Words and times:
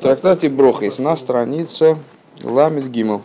В 0.00 0.02
трактате 0.02 0.48
Брохис 0.48 0.98
на 0.98 1.14
странице 1.14 1.94
Ламит 2.42 2.90
Гимл 2.90 3.20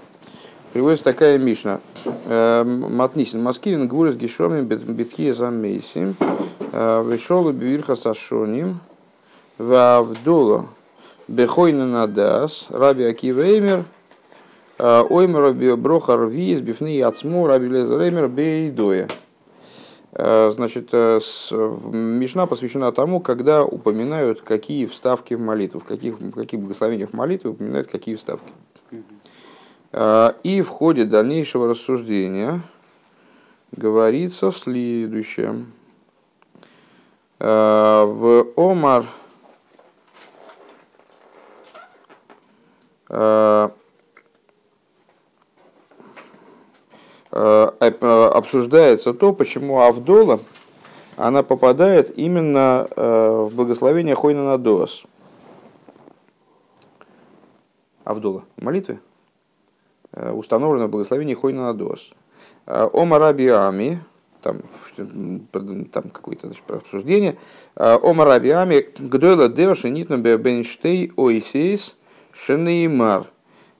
приводится 0.73 1.05
такая 1.05 1.37
мишна. 1.37 1.79
Эм, 2.25 2.93
Матнисин 2.93 3.41
Маскирин 3.41 3.87
Гурис 3.87 4.17
Гишомим 4.17 4.65
Бетхия 4.65 5.33
Замейсим 5.33 6.17
э, 6.73 7.03
Вишолу 7.07 7.53
Бивирха 7.53 7.95
Сашоним 7.95 8.79
Вавдула 9.57 10.65
Бехойна 11.29 11.87
Надас 11.87 12.65
Раби 12.69 13.05
Акивеймер 13.05 13.85
э, 14.77 15.03
Оймер 15.09 15.77
Броха 15.77 16.17
Рвиз 16.17 16.59
Бифны 16.59 16.89
Яцму 16.89 17.47
Раби 17.47 17.69
Лезреймер 17.69 18.27
Бейдоя. 18.27 19.07
Э, 20.17 20.49
значит, 20.49 20.89
э, 20.93 21.19
Мишна 21.91 22.45
посвящена 22.45 22.93
тому, 22.93 23.19
когда 23.19 23.65
упоминают, 23.65 24.41
какие 24.41 24.85
вставки 24.85 25.33
в 25.33 25.41
молитву, 25.41 25.81
в 25.81 25.83
каких, 25.83 26.17
в 26.19 26.31
каких 26.31 26.61
благословениях 26.61 27.11
молитвы 27.11 27.51
упоминают 27.51 27.87
какие 27.87 28.15
вставки. 28.15 28.53
Э, 29.91 30.31
и 30.43 30.61
в 30.61 30.69
ходе 30.69 31.03
дальнейшего 31.03 31.67
рассуждения 31.67 32.61
говорится 33.73 34.51
следующее. 34.51 35.65
В 37.37 38.47
Омар 38.55 39.05
обсуждается 47.35 49.13
то, 49.13 49.33
почему 49.33 49.81
Авдола 49.81 50.39
она 51.17 51.43
попадает 51.43 52.17
именно 52.17 52.87
э, 52.95 53.47
в 53.49 53.55
благословение 53.55 54.15
Хойна 54.15 54.43
на 54.43 54.57
Доас. 54.57 55.03
Авдола, 58.03 58.43
молитвы, 58.57 58.99
э, 60.11 60.31
установлено 60.31 60.87
в 60.87 60.91
благословении 60.91 61.33
Хойна 61.33 61.67
на 61.67 61.73
Доас. 61.73 62.11
Ома 62.65 63.19
Раби 63.19 63.47
Ами, 63.47 63.99
там, 64.41 64.61
там 65.91 66.09
какое-то 66.11 66.51
обсуждение. 66.67 67.37
Ома 67.75 68.25
Раби 68.25 68.49
Ами, 68.49 68.85
Гдойла 68.97 69.49
Деоша 69.49 69.89
Нитна 69.89 70.17
Бенштей 70.17 71.11
Ойсейс 71.15 71.95
Шенеймар– 72.33 73.27
Э, 73.34 73.34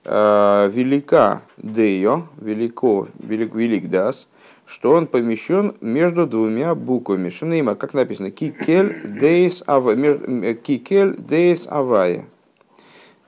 велика 0.06 1.42
Дейо, 1.56 2.28
велико, 2.40 3.08
велик, 3.18 3.54
велик 3.54 3.88
Дас, 3.90 4.28
что 4.64 4.92
он 4.92 5.06
помещен 5.08 5.74
между 5.80 6.26
двумя 6.26 6.74
буквами. 6.74 7.28
Шинейма, 7.28 7.74
как 7.74 7.92
написано, 7.92 8.30
Кикель 8.30 9.18
Дейс 9.20 9.64
э, 9.66 10.54
Кикель 10.54 11.16
Дейс 11.16 11.66
Авая. 11.68 12.26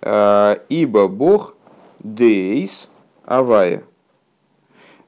Э, 0.03 0.57
ибо 0.69 1.09
Бог 1.09 1.57
Дейс 1.99 2.89
Авая. 3.25 3.83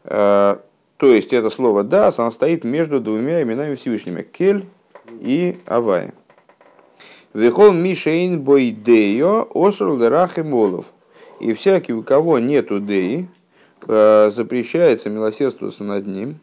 То 0.02 0.58
есть 1.00 1.32
это 1.32 1.50
слово 1.50 1.84
Дас, 1.84 2.18
оно 2.18 2.30
стоит 2.30 2.64
между 2.64 3.00
двумя 3.00 3.42
именами 3.42 3.74
Всевышними. 3.74 4.22
Кель 4.22 4.66
и 5.20 5.58
Авая. 5.66 6.12
Вехол 7.32 7.72
Мишейн 7.72 8.41
Бойдео 8.41 9.48
Осур 9.54 9.96
Лерахи 9.96 10.41
Молов. 10.41 10.92
И 11.41 11.55
всякий, 11.55 11.94
у 11.94 12.02
кого 12.02 12.38
нету 12.38 12.80
деи, 12.80 13.27
э, 13.88 14.30
запрещается 14.30 15.08
милосердствоваться 15.08 15.84
над 15.84 16.06
ним. 16.06 16.38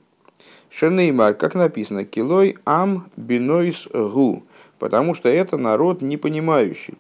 Шенеймар, 0.72 1.36
как 1.36 1.54
написано, 1.54 2.04
килой 2.04 2.58
ам 2.66 3.10
бинойс 3.16 3.88
гу, 3.94 4.44
потому 4.80 5.14
что 5.14 5.30
это 5.30 5.58
народ 5.58 6.02
непонимающий. 6.02 6.96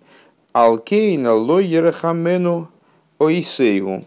Алкейна 0.53 1.33
лой 1.33 1.65
ерахамену 1.65 2.69
ойсейгу. 3.17 4.03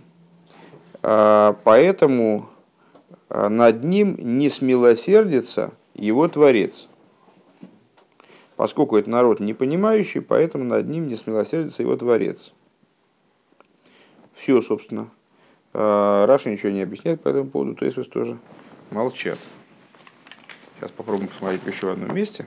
Э, 1.03 1.55
поэтому 1.65 2.49
э, 3.29 3.49
над 3.49 3.83
ним 3.83 4.17
не 4.19 4.49
смилосердится 4.49 5.73
его 5.95 6.29
Творец. 6.29 6.87
Поскольку 8.55 8.97
это 8.99 9.11
народ 9.11 9.41
непонимающий, 9.41 10.21
поэтому 10.21 10.63
над 10.63 10.89
ним 10.89 11.09
не 11.09 11.17
смилосердится 11.17 11.83
его 11.83 11.97
Творец. 11.97 12.53
Все, 14.41 14.63
собственно. 14.63 15.11
А, 15.75 16.25
Раша 16.27 16.49
ничего 16.49 16.71
не 16.71 16.81
объясняет 16.81 17.21
по 17.21 17.29
этому 17.29 17.51
поводу, 17.51 17.75
то 17.75 17.85
есть 17.85 18.11
тоже 18.11 18.39
молчат. 18.91 19.39
Сейчас 20.77 20.91
попробуем 20.93 21.29
посмотреть 21.29 21.63
в 21.63 21.69
еще 21.69 21.93
одном 21.93 22.15
месте 22.15 22.47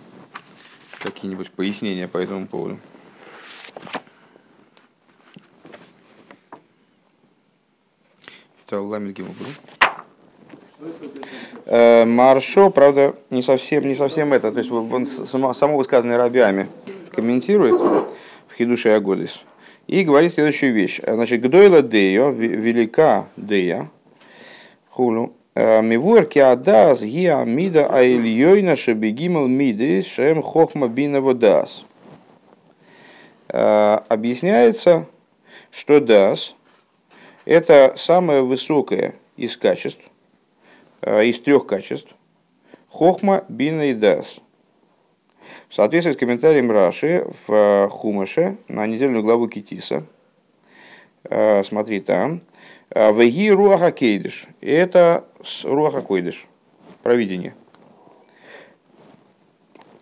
какие-нибудь 1.00 1.52
пояснения 1.52 2.08
по 2.08 2.18
этому 2.18 2.48
поводу. 2.48 2.80
Это 8.66 8.82
Ламит 8.82 9.20
э, 11.66 12.06
Маршо, 12.06 12.72
правда, 12.72 13.16
не 13.30 13.44
совсем, 13.44 13.88
не 13.88 13.94
совсем 13.94 14.34
это. 14.34 14.52
То 14.52 14.60
есть 14.60 14.72
он 14.72 15.06
само, 15.06 15.54
само 15.54 15.78
высказанное 15.78 16.18
рабями 16.18 16.70
комментирует 17.12 17.80
в 18.48 18.54
Хидуше 18.56 18.90
Агодис. 18.90 19.46
И 19.88 20.04
говорит 20.04 20.34
следующую 20.34 20.74
вещь. 20.74 21.02
Значит, 21.06 21.42
Гдойла 21.42 21.82
Дея, 21.82 22.30
велика 22.30 23.28
Дея, 23.36 23.90
хулу, 24.90 25.34
«Э, 25.56 25.84
Мивуэр 25.84 26.26
киадас 26.26 27.04
гиа 27.04 27.44
мида 27.46 27.86
аильёйна 27.86 28.76
шебегимал 28.76 29.48
миды 29.48 30.02
шем 30.02 30.42
хохма 30.42 30.88
бина 30.88 31.22
водас. 31.22 31.86
Э, 33.50 34.00
объясняется, 34.10 35.06
что 35.70 36.00
дас– 36.00 36.56
это 37.46 37.94
самое 37.98 38.42
высокое 38.42 39.14
из 39.38 39.56
качеств, 39.56 40.02
э, 41.02 41.26
из 41.26 41.40
трех 41.40 41.68
качеств, 41.68 42.10
хохма, 42.90 43.46
бина 43.48 43.92
и 43.92 43.94
дас– 43.94 44.40
в 45.70 45.76
соответствии 45.76 46.14
с 46.14 46.18
комментарием 46.18 46.72
Раши 46.72 47.26
в 47.48 47.54
э, 47.54 47.90
Хумаше 47.90 48.58
на 48.68 48.86
недельную 48.88 49.24
главу 49.24 49.48
Китиса, 49.48 50.06
э, 51.24 51.64
смотри 51.64 52.00
там, 52.00 52.42
э, 52.90 53.14
Веги 53.14 53.52
Руаха 53.52 53.92
Кейдиш. 53.92 54.46
Это 54.62 55.26
Руаха 55.64 56.02
Койдиш, 56.02 56.46
провидение. 57.02 57.56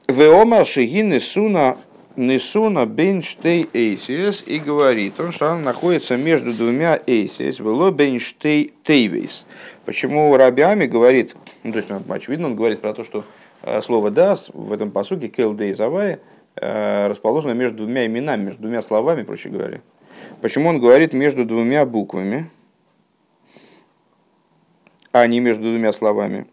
Веомар 0.07 0.65
Шиги 0.65 1.01
Несуна 1.01 1.77
Несуна 2.17 2.85
Бенштей 2.85 3.69
Эйсис 3.73 4.43
и 4.45 4.59
говорит 4.59 5.19
он, 5.19 5.31
что 5.31 5.51
она 5.51 5.61
находится 5.61 6.17
между 6.17 6.53
двумя 6.53 6.99
Эйсис, 7.07 7.59
вело 7.59 7.89
Бенштей 7.91 8.73
Тейвейс. 8.83 9.45
Почему 9.85 10.35
Рабиами 10.35 10.87
говорит, 10.87 11.35
ну, 11.63 11.71
то 11.71 11.77
есть, 11.77 11.89
очевидно, 12.09 12.47
он 12.47 12.55
говорит 12.55 12.81
про 12.81 12.93
то, 12.93 13.05
что 13.05 13.23
слово 13.81 14.11
«дас» 14.11 14.49
в 14.53 14.71
этом 14.71 14.91
посуке 14.91 15.27
«кел 15.27 15.53
дей 15.53 15.73
завая» 15.73 16.19
э, 16.55 17.07
расположено 17.07 17.53
между 17.53 17.77
двумя 17.77 18.05
именами, 18.05 18.45
между 18.45 18.61
двумя 18.63 18.81
словами, 18.81 19.23
проще 19.23 19.49
говоря. 19.49 19.81
Почему 20.41 20.69
он 20.69 20.79
говорит 20.79 21.13
между 21.13 21.45
двумя 21.45 21.85
буквами, 21.85 22.49
а 25.11 25.27
не 25.27 25.39
между 25.39 25.63
двумя 25.63 25.93
словами, 25.93 26.47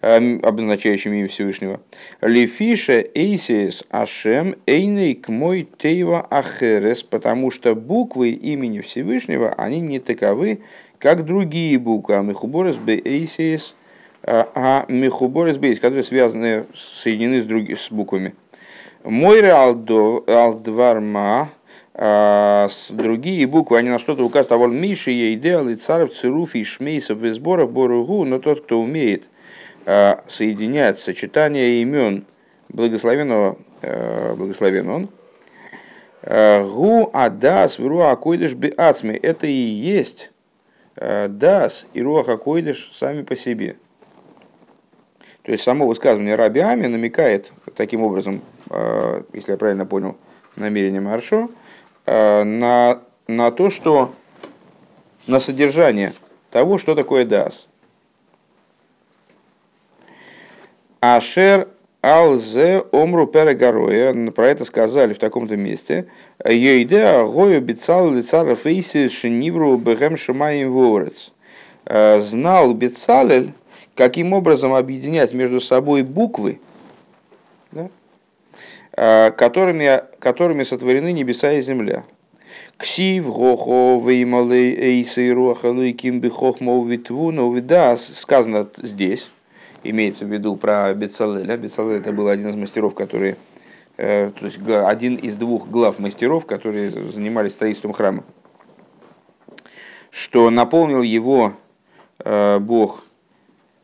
э, 0.00 0.38
обозначающими 0.40 1.20
имя 1.20 1.28
Всевышнего. 1.28 1.80
Лифиша 2.20 3.04
эйсис 3.14 3.84
ашем 3.90 4.56
эйнейк 4.66 5.28
мой 5.28 5.68
тейва 5.78 6.26
ахерес, 6.28 7.02
потому 7.02 7.50
что 7.50 7.74
буквы 7.74 8.30
имени 8.30 8.80
Всевышнего, 8.80 9.52
они 9.52 9.80
не 9.80 10.00
таковы, 10.00 10.62
как 10.98 11.24
другие 11.24 11.78
буквы. 11.78 12.16
А 12.16 12.22
мехуборес 12.22 12.76
бе 12.76 13.00
эйсис 13.04 13.74
а 14.24 14.84
мехубор 14.88 15.48
из 15.48 15.58
бейс, 15.58 15.80
которые 15.80 16.04
связаны, 16.04 16.66
соединены 16.74 17.42
с, 17.42 17.44
другими, 17.44 17.74
с 17.74 17.90
буквами. 17.90 18.34
Мойре 19.04 19.52
алдварма, 19.52 21.50
а, 21.94 22.68
с 22.70 22.86
другие 22.90 23.46
буквы, 23.46 23.78
они 23.78 23.90
на 23.90 23.98
что-то 23.98 24.24
указывают, 24.24 24.52
а 24.52 24.56
вон 24.56 24.76
Миши, 24.76 25.10
Ейдел, 25.10 25.68
и 25.68 25.74
Царев, 25.74 26.14
Цируфи, 26.14 26.64
Шмейсов, 26.64 27.22
и 27.22 27.30
сборов, 27.32 27.72
Боругу, 27.72 28.24
но 28.24 28.38
тот, 28.38 28.62
кто 28.64 28.80
умеет 28.80 29.24
а, 29.84 30.22
соединять 30.26 31.00
сочетание 31.00 31.82
имен 31.82 32.24
благословенного, 32.68 33.58
а, 33.82 34.34
благословен 34.36 34.88
он, 34.88 35.08
Гу 36.24 37.10
адас 37.12 37.80
в 37.80 37.86
руа 37.86 38.14
койдыш 38.14 38.54
би 38.54 38.72
ацми. 38.76 39.18
Это 39.20 39.48
и 39.48 39.50
есть 39.50 40.30
дас 40.94 41.86
и 41.94 42.00
руаха 42.00 42.36
койдыш 42.36 42.92
сами 42.92 43.22
по 43.22 43.34
себе. 43.34 43.74
То 45.42 45.50
есть 45.52 45.64
само 45.64 45.86
высказывание 45.86 46.36
Раби 46.36 46.60
Ами 46.60 46.86
намекает 46.86 47.52
таким 47.74 48.02
образом, 48.02 48.42
э, 48.70 49.22
если 49.32 49.52
я 49.52 49.58
правильно 49.58 49.84
понял 49.84 50.16
намерение 50.56 51.00
Маршо, 51.00 51.48
э, 52.06 52.44
на, 52.44 53.02
на 53.26 53.50
то, 53.50 53.68
что 53.68 54.14
на 55.26 55.40
содержание 55.40 56.12
того, 56.50 56.78
что 56.78 56.94
такое 56.94 57.24
дас. 57.24 57.66
Ашер 61.00 61.68
Алзе 62.02 62.84
омру 62.92 63.26
перегороя, 63.26 64.30
про 64.30 64.48
это 64.48 64.64
сказали 64.64 65.12
в 65.12 65.18
таком-то 65.18 65.56
месте. 65.56 66.06
Йойде 66.44 67.24
гою 67.24 67.60
бицал 67.60 68.12
лицара 68.12 68.54
фейси 68.54 69.08
шенивру 69.08 69.76
бэгэм 69.78 70.16
шамаем 70.16 70.72
ворец. 70.72 71.32
Знал 71.84 72.74
Бецалель, 72.74 73.52
каким 73.94 74.32
образом 74.32 74.74
объединять 74.74 75.32
между 75.34 75.60
собой 75.60 76.02
буквы, 76.02 76.60
да, 77.72 79.30
которыми, 79.30 80.02
которыми 80.18 80.64
сотворены 80.64 81.12
небеса 81.12 81.52
и 81.52 81.60
земля. 81.60 82.04
Ксив, 82.76 83.26
Гохо, 83.26 84.00
Веймалы, 84.04 84.74
Эйсы, 84.74 85.32
Руахалы, 85.32 85.92
Кимби, 85.92 86.28
Хохма, 86.28 86.84
Витвуна, 86.84 87.52
Видас, 87.54 88.10
сказано 88.16 88.68
здесь, 88.78 89.30
имеется 89.84 90.24
в 90.24 90.32
виду 90.32 90.56
про 90.56 90.92
Бецалеля. 90.92 91.56
Бецалель 91.56 91.98
это 92.00 92.12
был 92.12 92.28
один 92.28 92.48
из 92.48 92.56
мастеров, 92.56 92.94
которые, 92.94 93.36
э, 93.98 94.32
то 94.38 94.46
есть 94.46 94.58
один 94.66 95.16
из 95.16 95.36
двух 95.36 95.68
глав 95.68 95.98
мастеров, 95.98 96.44
которые 96.44 96.90
занимались 96.90 97.52
строительством 97.52 97.92
храма, 97.92 98.24
что 100.10 100.50
наполнил 100.50 101.02
его 101.02 101.52
э, 102.18 102.58
Бог 102.58 103.04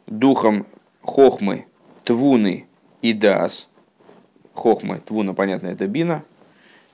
духом 0.09 0.67
Хохмы, 1.03 1.67
Твуны 2.05 2.67
и 3.03 3.13
Дас. 3.13 3.69
Хохмы, 4.55 5.01
Твуна, 5.05 5.35
понятно, 5.35 5.69
это 5.69 5.87
Бина, 5.87 6.25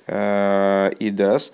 э, 0.07 0.91
и 0.99 1.11
Дас. 1.11 1.53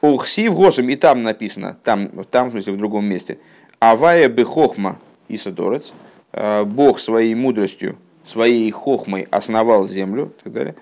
Ухсив 0.00 0.54
Госом, 0.54 0.88
и 0.88 0.96
там 0.96 1.22
написано, 1.22 1.76
там, 1.84 2.10
там, 2.30 2.48
в 2.48 2.52
смысле, 2.52 2.72
в 2.72 2.78
другом 2.78 3.04
месте. 3.06 3.38
Авая 3.78 4.28
бы 4.28 4.44
Хохма 4.44 4.98
Исадорец– 5.28 5.92
Э, 6.32 6.64
Бог 6.64 7.00
своей 7.00 7.34
мудростью, 7.34 7.96
своей 8.24 8.70
хохмой 8.70 9.26
основал 9.30 9.88
землю 9.88 10.32
и 10.38 10.44
так 10.44 10.52
далее. 10.52 10.74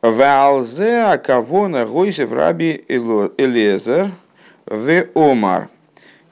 Валзе 0.00 1.02
акавона 1.02 1.84
гойсев 1.84 2.32
раби 2.32 2.84
Элезер 2.88 4.12
в 4.64 5.06
Омар. 5.14 5.68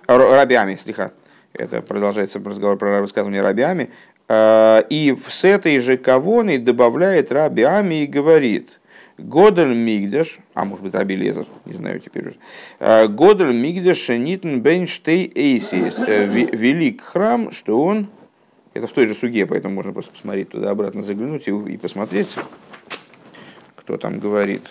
Рабиами, 0.07 0.77
слегка. 0.83 1.13
Это 1.59 1.83
продолжается 1.83 2.39
разговор 2.39 2.77
про 2.79 3.01
высказывание 3.01 3.43
рабиами. 3.43 3.91
Э, 4.29 4.83
и 4.89 5.17
с 5.29 5.45
этой 5.45 5.81
же 5.81 5.97
кавоной 5.97 6.59
добавляет 6.59 7.33
рабиами 7.33 8.05
и 8.05 8.07
говорит, 8.07 8.79
Годель 9.19 9.75
Мигдеш, 9.75 10.39
а 10.55 10.65
может 10.65 10.85
быть 10.85 10.95
Раби 10.95 11.17
Лезер, 11.17 11.47
не 11.65 11.75
знаю 11.75 11.99
теперь 11.99 12.29
уже. 12.29 12.37
«Э, 12.79 13.09
Годель 13.09 13.53
Мигдеш 13.53 14.09
Нитн 14.09 14.61
Бенштей 14.61 15.31
Эйсис. 15.35 15.99
Велик 15.99 17.03
храм, 17.03 17.51
что 17.51 17.83
он 17.83 18.07
это 18.75 18.87
в 18.87 18.93
той 18.93 19.09
же 19.09 19.15
суге, 19.15 19.45
поэтому 19.45 19.75
можно 19.75 19.93
просто 19.93 20.13
посмотреть 20.13 20.51
туда, 20.51 20.71
обратно 20.71 21.03
заглянуть 21.03 21.49
и 21.49 21.77
посмотреть, 21.77 22.37
кто 23.75 23.97
там 23.97 24.21
говорит. 24.21 24.63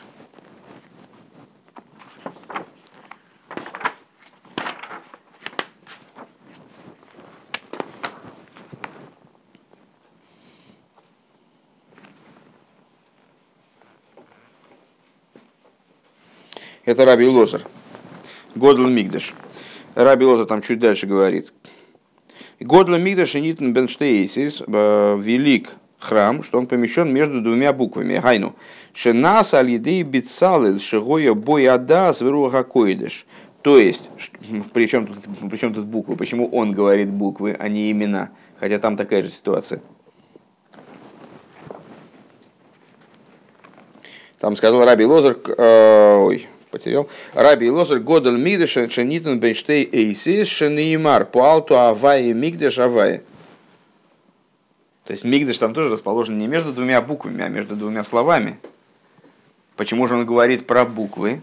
Это 16.88 17.04
Раби 17.04 17.28
Лозер. 17.28 17.66
Годл 18.56 18.88
Мигдаш. 18.88 19.34
Раби 19.94 20.24
Лозер 20.24 20.46
там 20.46 20.62
чуть 20.62 20.80
дальше 20.80 21.06
говорит. 21.06 21.52
Годла 22.62 22.96
Мигдаш 22.96 23.36
и 23.36 23.42
Нитн 23.42 23.74
Бенштейсис, 23.74 24.64
э, 24.66 25.18
велик 25.20 25.72
храм, 26.00 26.44
что 26.44 26.58
он 26.58 26.66
помещен 26.66 27.14
между 27.14 27.42
двумя 27.42 27.74
буквами. 27.74 28.20
Гайну. 28.20 28.56
Шенас 28.94 29.54
алидей 29.54 30.02
бицалил 30.04 30.80
шигоя 30.80 31.34
бояда 31.34 32.14
зверуха 32.14 32.64
койдыш. 32.64 33.26
То 33.64 33.78
есть, 33.78 34.10
причем 34.72 35.08
тут, 35.08 35.18
причем 35.52 35.74
тут 35.74 35.88
буквы? 35.88 36.16
Почему 36.16 36.48
он 36.48 36.72
говорит 36.72 37.10
буквы, 37.10 37.54
а 37.60 37.68
не 37.68 37.92
имена? 37.92 38.30
Хотя 38.62 38.80
там 38.80 38.96
такая 38.96 39.24
же 39.24 39.30
ситуация. 39.30 39.82
Там 44.40 44.56
сказал 44.56 44.86
Раби 44.86 45.04
Лозер, 45.04 45.38
э, 45.58 46.16
ой, 46.16 46.48
потерял. 46.78 47.10
Раби 47.34 47.70
Лозер 47.70 48.00
Годел 48.00 48.38
Мигдеш 48.38 48.72
Шенитен 48.92 49.40
Бенштей 49.40 49.88
Эйсис 49.92 50.48
Шенеймар 50.48 51.26
Пуалту 51.26 51.78
Авай 51.78 52.32
Мигдеш 52.34 52.78
Авай. 52.78 53.22
То 55.06 55.12
есть 55.12 55.24
Мигдеш 55.24 55.58
там 55.58 55.74
тоже 55.74 55.90
расположен 55.90 56.38
не 56.38 56.48
между 56.48 56.72
двумя 56.72 57.02
буквами, 57.02 57.44
а 57.44 57.50
между 57.50 57.76
двумя 57.76 58.04
словами. 58.04 58.58
Почему 59.76 60.08
же 60.08 60.16
он 60.16 60.26
говорит 60.26 60.68
про 60.68 60.86
буквы? 60.86 61.42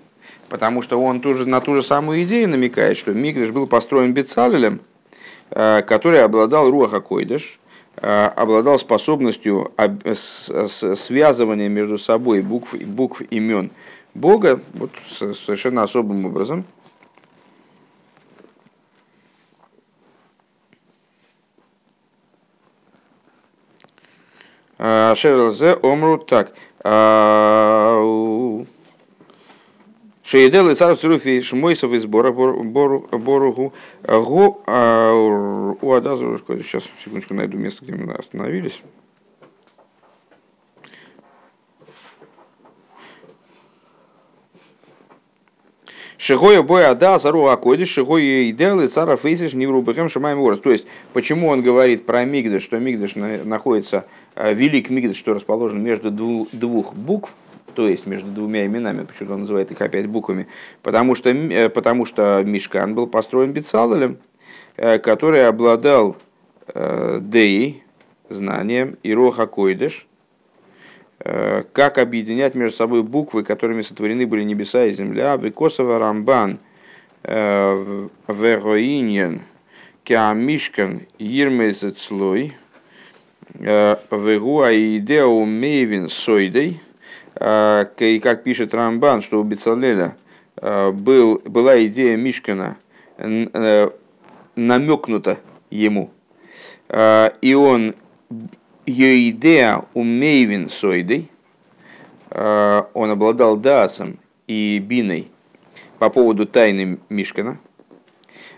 Потому 0.48 0.82
что 0.82 1.00
он 1.00 1.20
тоже 1.20 1.46
на 1.46 1.60
ту 1.60 1.74
же 1.74 1.82
самую 1.82 2.22
идею 2.24 2.48
намекает, 2.48 2.96
что 2.96 3.12
Мигдеш 3.12 3.50
был 3.50 3.66
построен 3.66 4.12
Бецалелем, 4.12 4.80
э, 5.50 5.82
который 5.82 6.22
обладал 6.22 6.70
Руаха 6.70 7.00
Койдеш, 7.00 7.58
э, 7.96 8.26
обладал 8.26 8.78
способностью 8.78 9.72
связывания 10.14 11.68
между 11.68 11.98
собой 11.98 12.42
букв, 12.42 12.74
букв 12.74 13.22
имен 13.30 13.70
Бога 14.14 14.60
вот, 14.74 14.90
совершенно 15.10 15.82
особым 15.82 16.26
образом. 16.26 16.64
А, 24.78 25.14
Шерлзе 25.16 25.74
омру 25.74 26.18
так. 26.18 26.54
А, 26.84 28.00
Шейдел 30.22 30.68
и 30.70 30.74
царь 30.74 30.96
Цуруфи 30.96 31.42
Шмойсов 31.42 31.92
из 31.92 32.06
Боругу. 32.06 33.72
Гу 34.02 34.62
а, 34.66 35.12
у 35.80 35.92
Адазу, 35.92 36.40
сейчас, 36.62 36.84
секундочку, 37.02 37.34
найду 37.34 37.58
место, 37.58 37.84
где 37.84 37.94
мы 37.94 38.14
остановились. 38.14 38.80
Шигоя 46.26 46.62
боя 46.62 46.92
ада 46.92 47.18
зару 47.18 47.48
акоди, 47.48 47.84
шигоя 47.84 48.48
идел 48.48 48.80
и 48.80 48.88
цара 48.88 49.14
фейсиш 49.14 49.52
не 49.52 49.66
врубахем 49.66 50.08
шамаем 50.08 50.40
ворос. 50.40 50.58
То 50.58 50.70
есть, 50.70 50.86
почему 51.12 51.48
он 51.48 51.60
говорит 51.60 52.06
про 52.06 52.24
Мигдаш, 52.24 52.62
что 52.62 52.78
Мигдаш 52.78 53.14
находится, 53.44 54.06
э, 54.34 54.54
велик 54.54 54.88
Мигдаш, 54.88 55.18
что 55.18 55.34
расположен 55.34 55.82
между 55.82 56.10
двух 56.10 56.94
букв, 56.94 57.34
то 57.74 57.86
есть 57.86 58.06
между 58.06 58.30
двумя 58.30 58.64
именами, 58.64 59.04
почему 59.04 59.34
он 59.34 59.40
называет 59.40 59.70
их 59.70 59.82
опять 59.82 60.06
буквами, 60.06 60.46
потому 60.82 61.14
что, 61.14 61.28
э, 61.28 61.68
потому 61.68 62.06
что 62.06 62.42
Мишкан 62.42 62.94
был 62.94 63.06
построен 63.06 63.52
Бецалелем, 63.52 64.16
э, 64.78 64.98
который 64.98 65.46
обладал 65.46 66.16
Деей, 66.74 67.82
знанием, 68.30 68.96
и 69.02 69.12
Роха 69.12 69.46
Койдыш, 69.46 70.06
как 71.24 71.96
объединять 71.96 72.54
между 72.54 72.76
собой 72.76 73.02
буквы, 73.02 73.44
которыми 73.44 73.80
сотворены 73.80 74.26
были 74.26 74.42
небеса 74.42 74.84
и 74.84 74.92
земля. 74.92 75.36
Викосова 75.36 75.98
Рамбан 75.98 76.58
э, 77.22 78.08
Вероиньен 78.28 79.40
Кеамишкан 80.02 81.06
Ирмезецлой 81.18 82.54
э, 83.54 83.96
Вегуа 84.10 84.74
Идео 84.74 85.44
Мейвин 85.46 86.10
Сойдей. 86.10 86.82
И 87.36 88.20
как 88.22 88.44
пишет 88.44 88.74
Рамбан, 88.74 89.22
что 89.22 89.40
у 89.40 89.42
Бецалеля 89.42 90.16
был, 90.62 91.42
была 91.44 91.84
идея 91.86 92.16
Мишкана 92.16 92.76
намекнута 94.54 95.38
ему, 95.68 96.12
и 96.88 97.54
он 97.54 97.96
ее 98.86 99.30
идея 99.30 99.84
умейвин 99.94 100.68
сойдой, 100.68 101.30
э, 102.30 102.82
он 102.92 103.10
обладал 103.10 103.56
даасом 103.56 104.18
и 104.46 104.78
биной 104.78 105.28
по 105.98 106.10
поводу 106.10 106.46
тайны 106.46 106.98
Мишкана. 107.08 107.58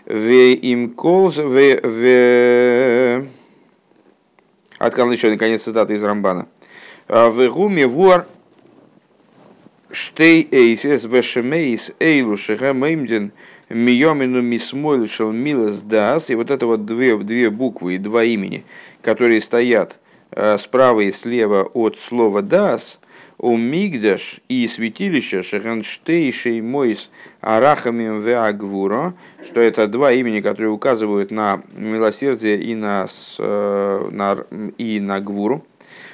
В 0.05 0.53
им 0.55 0.91
колз 0.91 1.37
в 1.37 1.79
в 1.83 3.27
Откал 4.77 5.11
еще 5.11 5.31
наконец 5.31 5.63
цитата 5.63 5.93
из 5.93 6.03
Рамбана. 6.03 6.47
«Э, 7.07 7.29
в 7.29 7.49
гуме 7.49 7.87
вуар 7.87 8.27
штей 9.91 10.47
эйсес 10.51 11.03
вешемейс 11.03 11.93
эйлу 11.99 12.37
шехамеймдин 12.37 13.31
миомину 13.69 14.41
мисмойль 14.41 15.09
шел 15.09 15.31
милас 15.31 15.81
дас. 15.81 16.29
И 16.29 16.35
вот 16.35 16.51
это 16.51 16.65
вот 16.67 16.85
две, 16.85 17.17
две 17.17 17.49
буквы 17.49 17.95
и 17.95 17.97
два 17.97 18.23
имени, 18.23 18.65
которые 19.01 19.41
стоят 19.41 19.97
справа 20.57 21.01
и 21.01 21.11
слева 21.11 21.63
от 21.73 21.99
слова 21.99 22.41
«дас», 22.41 22.99
у 23.39 23.55
Мигдаш 23.55 24.39
и 24.49 24.67
святилище 24.67 25.43
Шеханштейшей 25.43 26.61
Мойс 26.61 27.09
Арахамим 27.41 28.21
Веагвуро, 28.21 29.13
что 29.43 29.61
это 29.61 29.87
два 29.87 30.11
имени, 30.11 30.41
которые 30.41 30.71
указывают 30.71 31.29
на 31.31 31.61
милосердие 31.75 32.59
и 32.59 32.73
на, 32.73 33.07
э, 33.37 34.09
на, 34.11 34.45
и 34.77 34.99
на 34.99 35.19
Гвуру. 35.19 35.63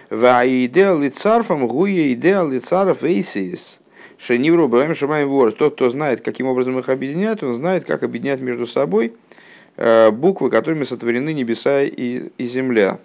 Ва 0.09 0.43
идея 0.45 0.95
лицарфом 0.95 1.67
гуя 1.67 2.11
идея 2.13 2.43
лицаров 2.43 3.03
эйсис. 3.03 3.79
Шенивру 4.17 4.67
бэм 4.67 4.95
шамаем 4.95 5.29
вор. 5.29 5.53
Тот, 5.53 5.75
кто 5.75 5.89
знает, 5.89 6.21
каким 6.21 6.47
образом 6.47 6.77
их 6.79 6.89
объединять, 6.89 7.41
он 7.41 7.53
знает, 7.55 7.85
как 7.85 8.03
объединять 8.03 8.41
между 8.41 8.67
собой 8.67 9.13
э, 9.77 10.11
буквы, 10.11 10.49
которыми 10.49 10.83
сотворены 10.83 11.33
небеса 11.33 11.83
и, 11.83 12.29
и 12.37 12.47
земля. 12.47 12.99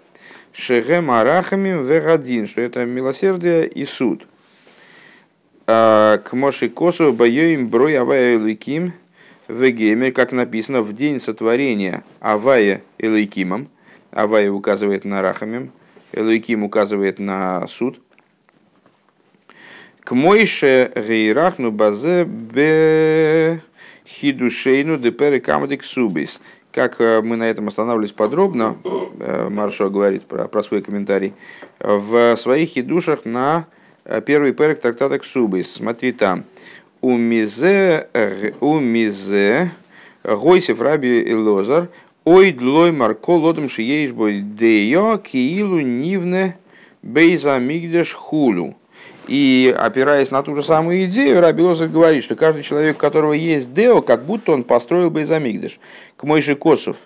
Шегем 0.53 1.11
арахами 1.11 1.69
вегадин, 1.69 2.47
что 2.47 2.61
это 2.61 2.85
милосердие 2.85 3.67
и 3.67 3.85
суд. 3.85 4.25
А, 5.67 6.17
к 6.17 6.33
Моши 6.33 6.69
Косу 6.69 7.13
боем 7.13 7.69
брой 7.69 7.97
авая 7.97 8.37
ликим 8.37 8.93
вегеме, 9.47 10.11
как 10.11 10.31
написано, 10.31 10.81
в 10.81 10.93
день 10.93 11.19
сотворения 11.19 12.03
авая 12.19 12.81
элейкимом. 12.97 13.69
Авая 14.11 14.51
указывает 14.51 15.05
на 15.05 15.21
рахамим, 15.21 15.71
элейким 16.11 16.63
указывает 16.63 17.19
на 17.19 17.67
суд. 17.67 17.99
К 20.03 20.13
Мойше 20.13 20.91
гейрахну 20.95 21.71
базе 21.71 22.25
бе 22.25 23.61
хидушейну 24.07 24.97
депере 24.97 25.39
камадик 25.39 25.83
субис. 25.83 26.39
Как 26.71 27.01
э, 27.01 27.21
мы 27.21 27.35
на 27.35 27.49
этом 27.49 27.67
останавливались 27.67 28.11
подробно, 28.11 28.77
э, 29.19 29.49
Маршо 29.49 29.89
говорит 29.89 30.23
про, 30.25 30.47
про 30.47 30.61
свой 30.61 30.81
комментарий, 30.81 31.33
в 31.79 32.35
своих 32.35 32.69
хидушах 32.69 33.25
на 33.25 33.65
э, 34.05 34.21
первый 34.21 34.53
перек 34.53 34.79
трактата 34.79 35.17
Ксубис. 35.17 35.73
Смотри 35.73 36.11
там. 36.11 36.43
Умизе, 37.01 38.09
умизе, 38.59 39.71
гойсев 40.23 40.81
раби 40.81 41.33
лозар, 41.33 41.87
ой 42.25 42.51
длой 42.51 42.91
марко 42.91 43.31
лодом 43.31 43.69
шиеиш 43.69 44.11
бой 44.11 44.41
деё 44.41 45.17
киилу 45.17 45.79
нивне 45.79 46.57
бейза 47.01 47.57
мигдеш 47.57 48.13
хулу. 48.13 48.75
И 49.29 49.75
опираясь 49.77 50.31
на 50.31 50.41
ту 50.41 50.55
же 50.55 50.63
самую 50.63 51.05
идею, 51.05 51.39
Раби 51.39 51.61
Лозер 51.61 51.87
говорит, 51.87 52.23
что 52.23 52.35
каждый 52.35 52.63
человек, 52.63 52.95
у 52.95 52.99
которого 52.99 53.33
есть 53.33 53.71
Део, 53.75 54.01
как 54.01 54.25
будто 54.25 54.53
он 54.53 54.63
построил 54.63 55.11
бы 55.11 55.21
из 55.21 55.29
Амигдаш. 55.29 55.79
К 56.17 56.23
Мойши 56.23 56.55
Косов. 56.55 56.97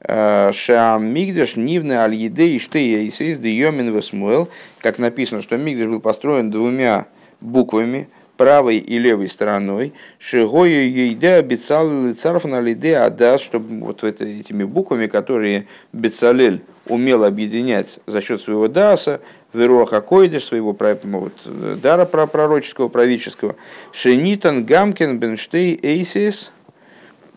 «Э, 0.00 0.52
Шам 0.54 1.04
Мигдаш 1.04 1.56
Нивны 1.56 1.92
Аль 1.92 2.14
Еде 2.14 2.46
и 2.46 2.58
Штея 2.58 3.00
и 3.00 3.10
Сейс 3.10 3.38
Йомин 3.38 3.94
Весмуэл. 3.94 4.48
Как 4.80 4.98
написано, 4.98 5.42
что 5.42 5.58
Мигдаш 5.58 5.88
был 5.88 6.00
построен 6.00 6.50
двумя 6.50 7.08
буквами, 7.42 8.08
правой 8.36 8.78
и 8.78 8.98
левой 8.98 9.28
стороной. 9.28 9.92
Шигою 10.18 10.90
Ейде 10.90 11.34
обецал 11.34 12.14
Царф 12.14 12.44
на 12.44 12.60
Лиде 12.60 12.96
Адас, 12.96 13.40
чтобы 13.40 13.84
вот 13.84 14.04
этими 14.04 14.64
буквами, 14.64 15.06
которые 15.06 15.66
Бецалель 15.92 16.62
умел 16.88 17.24
объединять 17.24 17.98
за 18.06 18.20
счет 18.20 18.40
своего 18.40 18.68
Даса, 18.68 19.20
Веруаха 19.52 20.00
Койдеш, 20.00 20.44
своего 20.44 20.76
вот, 21.04 21.80
дара 21.80 22.04
пророческого, 22.04 22.88
правительского, 22.88 23.56
Шенитан 23.92 24.64
Гамкин 24.64 25.18
Бенштей 25.18 25.78
Эйсис, 25.82 26.52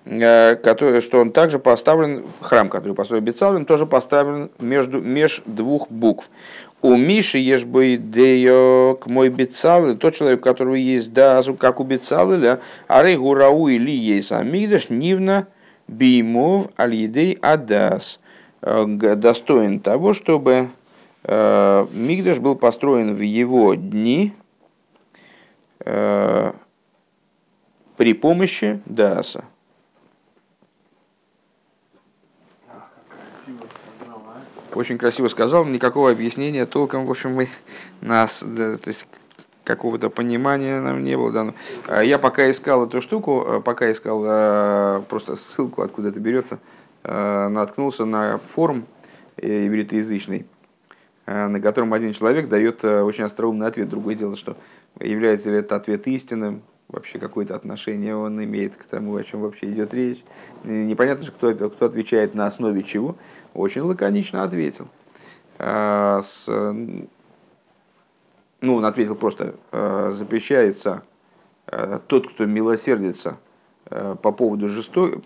э, 0.05 0.55
который, 0.55 1.01
что 1.01 1.19
он 1.19 1.31
также 1.31 1.59
поставлен, 1.59 2.25
храм, 2.41 2.69
который 2.69 2.93
построил 2.93 3.21
Бецалин, 3.21 3.65
тоже 3.65 3.85
поставлен 3.85 4.49
между, 4.59 4.99
меж 4.99 5.41
двух 5.45 5.89
букв. 5.89 6.29
У 6.81 6.95
Миши 6.95 7.39
ешь 7.39 7.65
бы 7.65 8.00
к 9.01 9.07
мой 9.07 9.29
Бецал, 9.29 9.95
тот 9.95 10.15
человек, 10.15 10.41
которого 10.41 10.75
есть 10.75 11.12
да, 11.12 11.43
как 11.59 11.79
у 11.79 11.83
Бецалыля, 11.83 12.62
а 12.88 13.03
рейгу 13.03 13.33
рау 13.33 13.67
или 13.67 13.91
есть 13.91 14.31
амигдаш, 14.31 14.89
нивна 14.89 15.48
бимов 15.88 16.67
алидей 16.77 17.38
адас, 17.41 18.19
э, 18.62 18.86
достоин 18.86 19.79
того, 19.81 20.13
чтобы 20.13 20.69
Э, 21.24 21.86
Мигдаш 21.91 22.39
был 22.39 22.55
построен 22.55 23.15
в 23.15 23.21
его 23.21 23.75
дни 23.75 24.33
э, 25.81 26.53
при 27.98 28.13
помощи 28.13 28.81
Дааса. 28.86 29.43
Очень 34.79 34.98
красиво 34.98 35.27
сказал, 35.27 35.65
никакого 35.65 36.12
объяснения 36.12 36.65
толком, 36.65 37.05
в 37.05 37.12
общем, 37.12 37.33
мы 37.33 37.50
нас, 38.01 38.39
да, 38.41 38.77
то 38.77 38.88
есть 38.88 39.05
какого-то 39.63 40.09
понимания 40.09 40.79
нам 40.79 41.03
не 41.03 41.17
было 41.17 41.31
дано. 41.31 41.53
А 41.88 42.01
я 42.01 42.17
пока 42.17 42.50
искал 42.50 42.88
эту 42.88 43.01
штуку, 43.01 43.45
э, 43.45 43.62
пока 43.62 43.91
искал 43.91 45.03
просто 45.05 45.36
ссылку, 45.36 45.81
откуда 45.81 46.09
это 46.09 46.19
берется, 46.19 46.59
наткнулся 47.03 48.05
на 48.05 48.39
форум 48.53 48.86
ивритоязычный, 49.38 50.45
Э, 51.29 51.48
на 51.48 51.62
котором 51.62 51.93
один 51.93 52.12
человек 52.13 52.50
дает 52.50 52.83
э, 52.83 53.03
очень 53.03 53.24
остроумный 53.24 53.67
ответ. 53.67 53.88
Другое 53.88 54.15
дело, 54.15 54.36
что 54.36 54.57
является 55.00 55.51
ли 55.51 55.57
это 55.57 55.75
ответ 55.75 56.07
истинным, 56.07 56.63
вообще 56.89 57.17
какое-то 57.19 57.55
отношение 57.55 58.15
он 58.15 58.43
имеет 58.43 58.75
к 58.75 58.84
тому, 58.84 59.15
о 59.15 59.24
чем 59.24 59.41
вообще 59.41 59.72
идет 59.72 59.93
речь. 59.93 60.24
Непонятно, 60.63 61.25
что 61.25 61.31
кто, 61.31 61.69
кто 61.69 61.86
отвечает 61.86 62.36
на 62.36 62.46
основе 62.48 62.84
чего. 62.84 63.15
Очень 63.53 63.81
лаконично 63.81 64.43
ответил. 64.43 64.88
Э, 65.58 66.19
с, 66.24 66.48
ну, 68.62 68.75
он 68.75 68.86
ответил 68.86 69.15
просто, 69.15 69.55
запрещается 70.12 71.03
тот, 72.08 72.29
кто 72.29 72.46
милосердится 72.46 73.38
по 73.86 74.31
поводу 74.31 74.67
жестоких, 74.67 75.22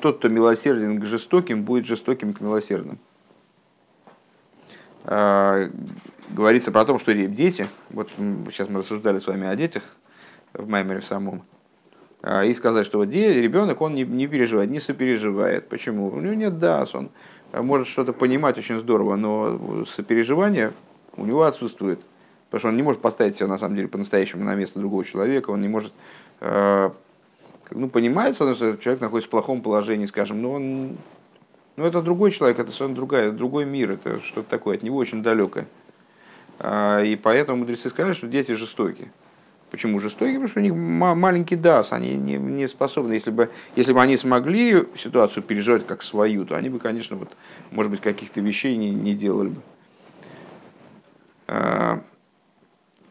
тот, 0.00 0.18
кто 0.18 0.28
милосерден 0.28 1.00
к 1.00 1.04
жестоким, 1.04 1.62
будет 1.62 1.86
жестоким 1.86 2.32
к 2.32 2.40
милосердным. 2.40 2.98
А, 5.04 5.70
говорится 6.30 6.70
про 6.70 6.84
то, 6.84 6.98
что 6.98 7.14
дети, 7.14 7.66
вот 7.90 8.10
сейчас 8.50 8.68
мы 8.68 8.80
рассуждали 8.80 9.18
с 9.18 9.26
вами 9.26 9.46
о 9.46 9.56
детях 9.56 9.82
в 10.52 10.68
Маймере 10.68 11.02
самом, 11.02 11.42
а, 12.22 12.44
и 12.44 12.52
сказать, 12.54 12.86
что 12.86 12.98
вот 12.98 13.12
ребенок, 13.12 13.80
он 13.80 13.94
не, 13.94 14.04
не 14.04 14.26
переживает, 14.26 14.70
не 14.70 14.80
сопереживает. 14.80 15.68
Почему? 15.68 16.08
У 16.08 16.20
него 16.20 16.34
нет 16.34 16.58
дас, 16.58 16.94
он 16.94 17.10
может 17.52 17.88
что-то 17.88 18.12
понимать 18.12 18.58
очень 18.58 18.78
здорово, 18.78 19.16
но 19.16 19.84
сопереживание 19.86 20.72
у 21.16 21.24
него 21.24 21.44
отсутствует. 21.44 22.00
Потому 22.46 22.60
что 22.60 22.68
он 22.68 22.76
не 22.76 22.82
может 22.82 23.00
поставить 23.00 23.36
себя 23.36 23.46
на 23.46 23.58
самом 23.58 23.76
деле 23.76 23.88
по-настоящему 23.88 24.44
на 24.44 24.54
место 24.54 24.78
другого 24.78 25.04
человека, 25.04 25.50
он 25.50 25.60
не 25.60 25.68
может 25.68 25.92
а, 26.40 26.92
ну, 27.70 27.88
понимается, 27.88 28.54
что 28.54 28.76
человек 28.76 29.00
находится 29.00 29.28
в 29.28 29.30
плохом 29.30 29.60
положении, 29.60 30.06
скажем, 30.06 30.40
но 30.42 30.52
он 30.52 30.96
но 31.78 31.86
это 31.86 32.02
другой 32.02 32.32
человек, 32.32 32.58
это 32.58 32.72
совершенно 32.72 32.96
другая, 32.96 33.30
другой 33.30 33.64
мир, 33.64 33.92
это 33.92 34.20
что-то 34.20 34.50
такое, 34.50 34.76
от 34.76 34.82
него 34.82 34.96
очень 34.96 35.22
далекое. 35.22 35.64
А, 36.58 37.00
и 37.00 37.14
поэтому 37.14 37.58
мудрецы 37.58 37.88
сказали, 37.88 38.14
что 38.14 38.26
дети 38.26 38.50
жестокие. 38.50 39.12
Почему 39.70 39.98
жестокие? 39.98 40.34
Потому 40.34 40.48
что 40.48 40.60
у 40.60 40.62
них 40.62 40.74
маленький 40.74 41.56
дас, 41.56 41.92
они 41.92 42.14
не, 42.14 42.36
не 42.36 42.66
способны. 42.68 43.12
Если 43.12 43.30
бы, 43.30 43.50
если 43.76 43.92
бы 43.92 44.00
они 44.00 44.16
смогли 44.16 44.84
ситуацию 44.96 45.42
переживать 45.42 45.86
как 45.86 46.02
свою, 46.02 46.44
то 46.44 46.56
они 46.56 46.68
бы, 46.70 46.78
конечно, 46.78 47.16
вот, 47.16 47.36
может 47.70 47.90
быть, 47.90 48.00
каких-то 48.00 48.40
вещей 48.40 48.76
не, 48.76 48.90
не 48.90 49.14
делали 49.14 49.48
бы. 49.48 49.60
А, 51.48 52.02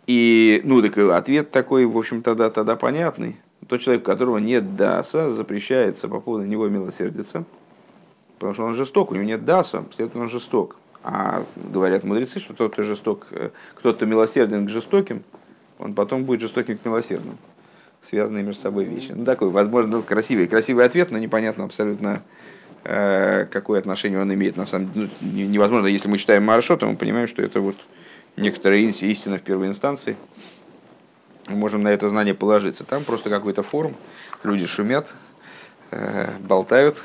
и, 0.08 0.62
ну, 0.64 0.82
так 0.82 0.98
ответ 0.98 1.52
такой, 1.52 1.86
в 1.86 1.98
общем, 1.98 2.22
тогда, 2.22 2.50
тогда 2.50 2.76
понятный. 2.76 3.38
Тот 3.68 3.82
человек, 3.82 4.04
у 4.04 4.06
которого 4.06 4.38
нет 4.38 4.76
даса, 4.76 5.30
запрещается 5.32 6.08
по 6.08 6.20
поводу 6.20 6.46
него 6.46 6.68
милосердиться– 6.68 7.44
Потому 8.38 8.54
что 8.54 8.64
он 8.66 8.74
жесток, 8.76 9.12
у 9.12 9.16
него 9.16 9.26
нет 9.26 9.46
даса, 9.46 9.84
следовательно, 9.92 10.26
он 10.26 10.30
жесток. 10.30 10.78
А 11.04 11.44
говорят 11.56 12.04
мудрецы, 12.04 12.40
что 12.40 12.54
тот, 12.54 12.74
кто 12.74 12.84
жесток, 12.84 13.28
э, 13.32 13.50
кто-то 13.76 14.06
милосерден 14.06 14.68
к 14.68 14.70
жестоким, 14.70 15.24
он 15.80 15.94
потом 15.94 16.24
будет 16.24 16.42
жестоким 16.42 16.78
к 16.78 16.86
милосердным. 16.86 17.38
Связанные 18.02 18.44
между 18.44 18.62
собой 18.62 18.86
вещи. 18.86 19.12
Ну, 19.12 19.26
такой, 19.26 19.50
возможно, 19.50 19.98
ну, 19.98 20.04
красивый, 20.04 20.48
красивый 20.48 20.86
ответ, 20.86 21.12
но 21.12 21.18
непонятно 21.18 21.64
абсолютно, 21.64 22.22
э, 22.84 23.46
какое 23.46 23.80
отношение 23.80 24.22
он 24.22 24.34
имеет. 24.34 24.56
На 24.56 24.66
самом 24.66 24.94
деле, 24.94 25.10
ну, 25.20 25.30
невозможно, 25.30 25.88
если 25.88 26.08
мы 26.08 26.18
читаем 26.18 26.44
Маршо, 26.44 26.78
то 26.78 26.86
мы 26.88 26.96
понимаем, 26.96 27.28
что 27.28 27.42
это 27.42 27.60
вот 27.60 27.76
некоторая 28.38 28.80
истина 28.80 29.38
в 29.38 29.42
первой 29.42 29.68
инстанции. 29.68 30.16
Мы 31.48 31.56
можем 31.56 31.82
на 31.84 31.90
это 31.90 32.08
знание 32.10 32.34
положиться. 32.34 32.84
Там 32.84 33.04
просто 33.04 33.30
какой-то 33.30 33.64
форум, 33.64 33.96
люди 34.44 34.66
шумят, 34.68 35.14
э, 35.92 36.30
болтают, 36.42 36.98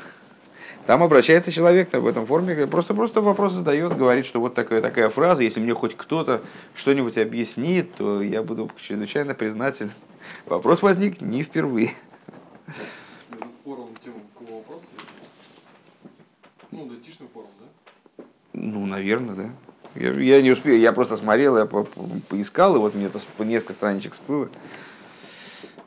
там 0.85 1.01
обращается 1.01 1.51
человек 1.51 1.93
в 1.93 2.07
этом 2.07 2.25
форме, 2.25 2.67
просто, 2.67 2.93
просто 2.93 3.21
вопрос 3.21 3.53
задает, 3.53 3.95
говорит, 3.95 4.25
что 4.25 4.39
вот 4.39 4.53
такая, 4.53 4.81
такая 4.81 5.09
фраза, 5.09 5.43
если 5.43 5.59
мне 5.59 5.73
хоть 5.73 5.95
кто-то 5.95 6.41
что-нибудь 6.75 7.17
объяснит, 7.17 7.93
то 7.95 8.21
я 8.21 8.43
буду 8.43 8.69
чрезвычайно 8.77 9.33
признателен. 9.33 9.91
Вопрос 10.45 10.81
возник 10.81 11.21
не 11.21 11.43
впервые. 11.43 11.91
Форум 13.63 13.89
тему 14.03 14.21
какого 14.37 14.57
вопроса? 14.57 14.85
Ну, 16.71 16.85
датичный 16.85 17.27
форум, 17.33 17.51
да? 17.59 18.23
Ну, 18.53 18.85
наверное, 18.85 19.35
да. 19.35 19.49
Я, 19.95 20.11
я 20.11 20.41
не 20.41 20.51
успел, 20.51 20.75
я 20.75 20.91
просто 20.91 21.17
смотрел, 21.17 21.57
я 21.57 21.65
по, 21.65 21.83
по, 21.83 22.09
поискал, 22.27 22.75
и 22.75 22.79
вот 22.79 22.95
мне 22.95 23.09
несколько 23.39 23.73
страничек 23.73 24.13
всплыло. 24.13 24.49